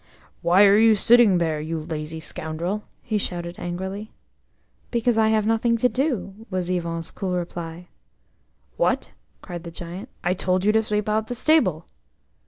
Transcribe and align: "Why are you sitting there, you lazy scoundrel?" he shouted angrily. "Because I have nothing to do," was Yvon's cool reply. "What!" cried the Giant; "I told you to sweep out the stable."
"Why 0.41 0.63
are 0.65 0.79
you 0.79 0.95
sitting 0.95 1.37
there, 1.37 1.61
you 1.61 1.77
lazy 1.79 2.19
scoundrel?" 2.19 2.85
he 3.03 3.19
shouted 3.19 3.59
angrily. 3.59 4.11
"Because 4.89 5.15
I 5.15 5.27
have 5.27 5.45
nothing 5.45 5.77
to 5.77 5.87
do," 5.87 6.47
was 6.49 6.71
Yvon's 6.71 7.11
cool 7.11 7.33
reply. 7.33 7.85
"What!" 8.77 9.11
cried 9.43 9.63
the 9.63 9.69
Giant; 9.69 10.09
"I 10.23 10.33
told 10.33 10.65
you 10.65 10.71
to 10.71 10.81
sweep 10.81 11.07
out 11.07 11.27
the 11.27 11.35
stable." 11.35 11.85